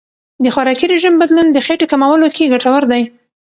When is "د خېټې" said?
1.51-1.85